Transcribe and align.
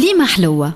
كليمة 0.00 0.26
حلوة. 0.26 0.74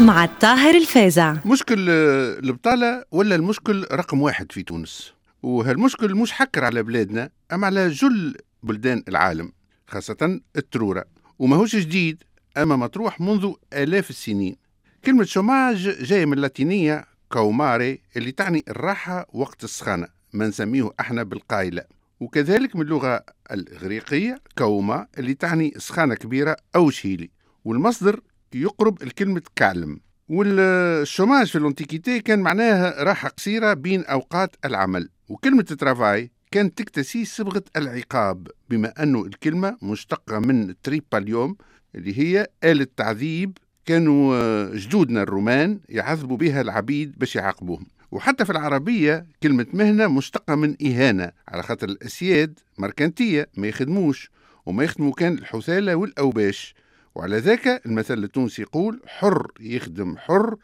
مع 0.00 0.24
الطاهر 0.24 0.74
الفازع 0.74 1.36
مشكل 1.46 1.86
آه، 1.90 2.38
البطالة 2.38 3.04
ولا 3.10 3.34
المشكل 3.34 3.86
رقم 3.92 4.22
واحد 4.22 4.52
في 4.52 4.62
تونس؟ 4.62 5.12
وهالمشكل 5.42 6.14
مش 6.14 6.32
حكر 6.32 6.64
على 6.64 6.82
بلادنا 6.82 7.30
أما 7.52 7.66
على 7.66 7.88
جل 7.88 8.36
بلدان 8.62 9.02
العالم 9.08 9.52
خاصة 9.88 10.40
الترورة. 10.56 11.04
وماهوش 11.38 11.76
جديد 11.76 12.22
أما 12.56 12.76
مطروح 12.76 13.20
منذ 13.20 13.52
آلاف 13.72 14.10
السنين. 14.10 14.56
كلمة 15.04 15.24
chômage 15.24 16.04
جاية 16.04 16.26
من 16.26 16.32
اللاتينية 16.32 17.04
caumare 17.28 18.00
اللي 18.16 18.32
تعني 18.32 18.64
الراحة 18.68 19.26
وقت 19.32 19.64
السخانة. 19.64 20.08
ما 20.32 20.46
نسميه 20.48 20.90
إحنا 21.00 21.22
بالقايلة. 21.22 21.99
وكذلك 22.20 22.76
من 22.76 22.82
اللغة 22.82 23.24
الإغريقية 23.50 24.38
kauma 24.58 25.06
اللي 25.18 25.34
تعني 25.34 25.72
سخانة 25.76 26.14
كبيرة 26.14 26.56
أو 26.76 26.90
شيلي. 26.90 27.30
والمصدر 27.64 28.20
يقرب 28.54 29.02
الكلمة 29.02 29.42
calme. 29.56 30.00
وال 30.28 30.54
chômage 30.54 31.46
في 31.46 31.58
ال 31.58 31.64
antiquité 31.64 32.20
كان 32.20 32.38
معناها 32.38 33.04
راحة 33.04 33.28
قصيرة 33.28 33.72
بين 33.72 34.04
أوقات 34.04 34.56
العمل. 34.64 35.08
وكلمة 35.28 35.62
travail 35.62 36.30
كانت 36.50 36.78
تكتسي 36.78 37.24
صبغة 37.24 37.62
العقاب 37.76 38.48
بما 38.70 39.02
أنه 39.02 39.24
الكلمة 39.24 39.76
مشتقة 39.82 40.38
من 40.38 40.80
tripalium 40.82 41.56
اللي 41.94 42.18
هي 42.18 42.46
آلة 42.64 42.86
تعذيب 42.96 43.58
كانوا 43.86 44.76
جدودنا 44.76 45.22
الرومان 45.22 45.80
يعذبوا 45.88 46.36
بها 46.36 46.60
العبيد 46.60 47.18
باش 47.18 47.36
يعاقبوهم. 47.36 47.86
وحتى 48.12 48.44
في 48.44 48.52
العربية 48.52 49.26
كلمة 49.42 49.66
مهنة 49.72 50.06
مشتقة 50.06 50.54
من 50.54 50.76
إهانة. 50.86 51.32
على 51.48 51.62
خاطر 51.62 51.88
الأسياد 51.88 52.58
مركنتية 52.78 53.48
ما 53.56 53.66
يخدموش 53.66 54.30
وما 54.66 54.84
يخدموا 54.84 55.12
كان 55.12 55.32
الحثالة 55.34 55.94
والأوباش. 55.94 56.74
وعلى 57.14 57.38
ذاك 57.38 57.86
المثل 57.86 58.24
التونسي 58.24 58.62
يقول 58.62 59.00
حر 59.06 59.52
يخدم 59.60 60.16
حر 60.16 60.56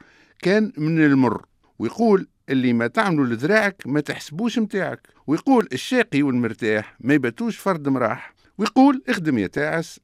كان 0.43 0.73
من 0.77 1.05
المر. 1.05 1.45
ويقول 1.79 2.29
اللي 2.49 2.73
ما 2.73 2.87
تعملوا 2.87 3.27
لذراعك 3.27 3.83
ما 3.87 4.01
تحسبوش 4.01 4.59
متاعك. 4.59 5.09
ويقول 5.27 5.69
الشاقي 5.73 6.23
والمرتاح 6.23 6.97
ما 7.01 7.15
يباتوش 7.15 7.57
فرد 7.57 7.89
مراح. 7.89 8.35
ويقول 8.59 9.03
اخدم 9.09 9.39
يا 9.39 9.51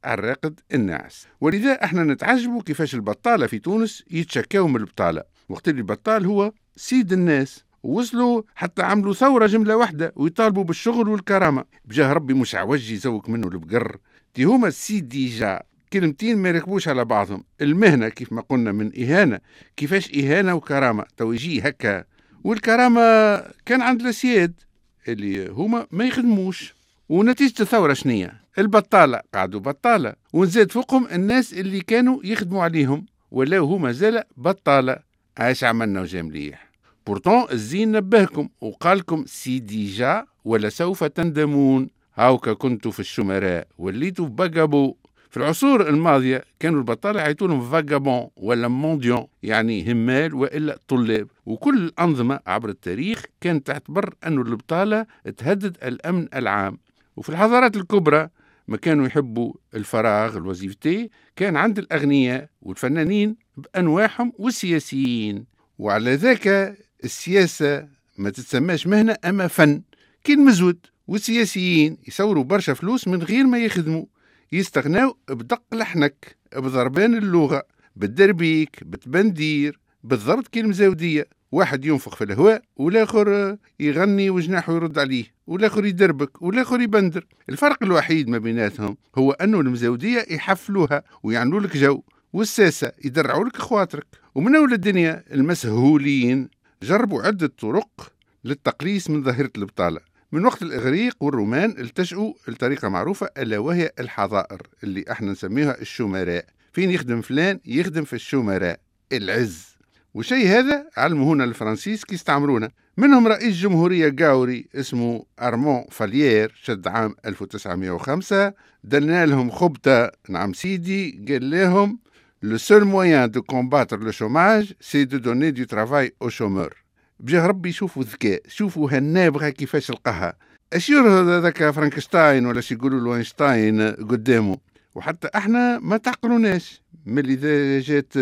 على 0.05 0.19
الراقد 0.19 0.61
الناعس. 0.75 1.27
ولذا 1.41 1.85
إحنا 1.85 2.05
نتعجبوا 2.05 2.63
كيفاش 2.63 2.95
البطالة 2.95 3.47
في 3.47 3.59
تونس 3.59 4.05
يتشكاو 4.11 4.69
من 4.69 4.77
البطالة. 4.77 5.23
وقت 5.49 5.69
اللي 5.69 5.81
البطال 5.81 6.27
هو 6.27 6.53
سيد 6.77 7.13
الناس 7.13 7.65
وصلوا 7.83 8.43
حتى 8.55 8.83
عملوا 8.83 9.15
ثورة 9.15 9.47
جملة 9.47 9.77
واحدة 9.77 10.13
ويطالبوا 10.17 10.65
بالشغل 10.65 11.09
والكرامة. 11.09 11.65
بجاه 11.85 12.13
ربي 12.13 12.35
مش 12.35 12.55
عوج 12.55 12.91
يزوك 12.91 13.29
منه 13.29 13.49
البقر. 13.49 13.97
تي 14.35 14.45
هما 14.45 14.69
السيد 14.69 15.09
ديجا. 15.09 15.63
كلمتين 15.93 16.39
ما 16.39 16.49
يركبوش 16.49 16.89
على 16.89 17.05
بعضهم. 17.05 17.45
المهنة 17.61 18.09
كيف 18.09 18.33
ما 18.33 18.41
قلنا 18.41 18.73
من 18.73 19.03
إهانة. 19.03 19.41
كيفاش 19.77 20.15
إهانة 20.15 20.55
وكرامة؟ 20.55 21.05
تو 21.17 21.33
يجي 21.33 21.61
هكا. 21.61 22.05
والكرامة 22.45 23.37
كان 23.67 23.83
عند 23.83 24.01
الأسياد 24.01 24.61
اللي 25.09 25.49
هما 25.49 25.87
ما 25.91 26.05
يخدموش. 26.05 26.75
ونتيجة 27.09 27.63
الثورة 27.63 27.93
شنية؟ 27.93 28.43
البطالة. 28.59 29.21
قعدوا 29.35 29.61
بطالة. 29.61 30.15
ونزاد 30.33 30.73
فوقهم 30.73 31.07
الناس 31.07 31.53
اللي 31.53 31.81
كانوا 31.81 32.21
يخدموا 32.25 32.63
عليهم. 32.63 33.07
ولاو 33.31 33.67
هما 33.67 33.93
زال 33.93 34.23
بطالة. 34.37 35.12
عاش 35.39 35.65
عملنا 35.65 36.01
وجا 36.01 36.23
مليح. 36.23 36.71
بورتون 37.07 37.45
الزين 37.53 37.93
نبهكم 37.93 38.49
وقالكم 38.61 39.25
سي 39.27 39.59
ديجا 39.59 40.27
ولا 40.45 40.69
سوف 40.69 41.05
تندمون. 41.05 41.89
هاوكا 42.15 42.53
كنتوا 42.53 42.91
في 42.91 43.01
الشمراء 43.01 43.67
وليتوا 43.79 44.29
بقبو 44.29 44.97
في 45.31 45.37
العصور 45.37 45.89
الماضية 45.89 46.45
كانوا 46.61 46.79
البطالة 46.79 47.21
يعيطوا 47.21 47.49
لهم 47.49 47.71
فاجابون 47.71 48.29
ولا 48.37 48.69
مونديون 48.69 49.27
يعني 49.43 49.93
همال 49.93 50.35
وإلا 50.35 50.79
طلاب. 50.89 51.29
وكل 51.47 51.77
الأنظمة 51.77 52.41
عبر 52.47 52.69
التاريخ 52.69 53.25
كانت 53.41 53.67
تعتبر 53.67 54.15
أن 54.27 54.39
البطالة 54.39 55.07
تهدد 55.37 55.77
الأمن 55.83 56.29
العام. 56.35 56.79
وفي 57.17 57.29
الحضارات 57.29 57.77
الكبرى 57.77 58.29
ما 58.69 58.77
كانوا 58.77 59.07
يحبوا 59.07 59.53
الفراغ 59.75 60.37
الوظيفتي 60.37 61.11
كان 61.37 61.57
عند 61.57 61.79
الأغنياء 61.79 62.49
والفنانين 62.63 63.37
بأنواعهم 63.57 64.33
والسياسيين. 64.39 65.45
وعلى 65.79 66.15
ذاك 66.15 66.77
السياسة 67.05 67.89
ما 68.19 68.31
تتسماش 68.31 68.87
مهنة 68.87 69.17
أما 69.25 69.47
فن. 69.47 69.83
كي 70.25 70.33
المزود 70.33 70.79
والسياسيين 71.09 71.99
يصوروا 72.09 72.45
برشا 72.45 72.75
فلوس 72.75 73.09
من 73.09 73.23
غير 73.23 73.47
ما 73.47 73.59
يخدموا. 73.59 74.05
يستغناو 74.53 75.17
بدق 75.29 75.63
لحنك 75.73 76.37
بضربان 76.57 77.15
اللغة 77.15 77.63
بالدربيك 77.97 78.85
بالتبندير 78.85 79.81
بالضرب 80.05 80.43
كي 80.43 80.61
المزاودية 80.61 81.27
واحد 81.53 81.85
ينفخ 81.85 82.17
في 82.17 82.25
الهواء 82.25 82.63
والآخر 82.77 83.57
يغني 83.81 84.31
وجناحه 84.31 84.73
يرد 84.75 84.99
عليه 84.99 85.25
والآخر 85.47 85.85
يدربك 85.85 86.43
والآخر 86.43 86.81
يبندر. 86.81 87.27
الفرق 87.49 87.83
الوحيد 87.83 88.29
ما 88.29 88.39
بيناتهم 88.39 88.97
هو 89.17 89.33
أنه 89.33 89.61
المزوديه 89.61 90.27
يحفلوها 90.31 91.03
ويعملوا 91.23 91.61
لك 91.61 91.77
جو. 91.77 92.03
والساسه 92.33 92.93
يدرعوا 93.05 93.45
لك 93.45 93.57
خواطرك 93.57 94.07
ومن 94.35 94.57
أول 94.57 94.73
الدنيا 94.73 95.25
المسهولين 95.33 96.49
جربوا 96.83 97.23
عدة 97.23 97.47
طرق 97.47 98.13
للتقليص 98.45 99.11
من 99.11 99.23
ظاهرة 99.23 99.51
البطالة. 99.57 100.01
من 100.33 100.47
وقت 100.47 100.63
الإغريق 100.63 101.17
والرومان 101.21 101.71
التجؤوا 101.71 102.33
لطريقة 102.49 102.89
معروفة 102.89 103.29
ألا 103.39 103.59
وهي 103.59 103.91
الحظائر 104.01 104.63
اللي 104.85 105.05
إحنا 105.11 105.33
نسميها 105.33 105.81
الشمراء 105.81 106.45
فين 106.73 106.91
يخدم 106.91 107.21
فلان 107.21 107.61
يخدم 107.67 108.05
في 108.05 108.13
الشمراء 108.13 108.81
العز. 109.13 109.67
وشيء 110.15 110.47
هذا 110.47 110.87
علمه 110.97 111.33
هنا 111.33 111.45
الفرنسيس 111.45 112.05
كي 112.05 112.15
استعمرونا 112.15 112.71
منهم 112.97 113.29
رئيس 113.29 113.57
جمهورية 113.57 114.17
قاوري 114.19 114.69
اسمه 114.75 115.25
أرمون 115.41 115.85
فاليير 115.91 116.53
شد 116.63 116.89
عام 116.89 117.15
1905 117.27 118.53
دلنا 118.85 119.27
لهم 119.27 119.51
خبطة 119.51 120.11
نعم 120.29 120.53
سيدي 120.53 121.25
قال 121.29 121.51
لهم 121.51 121.99
Le 122.45 122.59
seul 122.59 122.83
moyen 122.85 123.29
de 123.29 123.39
combattre 123.39 123.97
le 123.97 124.11
chômage, 124.11 124.75
c'est 124.81 125.07
de 125.07 125.17
donner 125.19 125.53
du 125.53 125.65
travail 125.69 126.11
aux 126.19 126.29
chômeurs. 126.31 126.75
بجاه 127.21 127.47
ربي 127.47 127.69
يشوفوا 127.69 128.03
ذكاء 128.03 128.43
شوفوا 128.49 128.91
هالنابغة 128.91 129.49
كيفاش 129.49 129.91
لقاها 129.91 130.35
أشير 130.73 131.09
هذاك 131.09 131.71
فرانكشتاين 131.71 132.47
ولا 132.47 132.63
يقولوا 132.71 133.01
له 133.01 133.15
اينشتاين 133.17 133.91
قدامه 133.91 134.59
وحتى 134.95 135.29
إحنا 135.35 135.79
ما 135.79 135.97
تعقلوناش 135.97 136.83
ملي 137.07 137.81
جات 137.81 138.13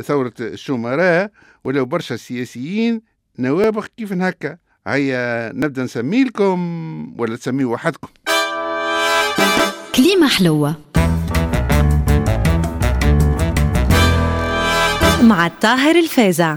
ثورة 0.00 0.32
الشمراء 0.40 1.30
ولا 1.64 1.82
برشا 1.82 2.16
سياسيين 2.16 3.02
نوابغ 3.38 3.86
كيف 3.96 4.12
هكا 4.12 4.56
هيا 4.86 5.52
نبدا 5.52 5.84
نسمي 5.84 6.24
لكم 6.24 7.20
ولا 7.20 7.36
تسميوا 7.36 7.72
وحدكم 7.72 8.08
كليمة 9.94 10.28
حلوة 10.28 10.74
مع 15.22 15.46
الطاهر 15.46 15.96
الفازع. 15.96 16.56